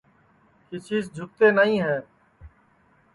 کیسی 0.67 0.97
سے 1.05 1.09
جھوکتے 1.15 1.47
نائی 1.55 1.75
ہے 1.85 1.97